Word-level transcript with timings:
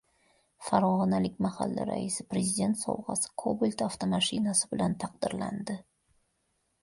Farg‘onalik 0.67 1.35
mahalla 1.45 1.83
raisi 1.89 2.23
Prezident 2.31 2.79
sovg‘asi– 2.83 3.31
“Kobalt” 3.43 3.83
avtomashinasi 3.89 4.71
bilan 4.71 4.95
taqdirlandi 5.05 5.77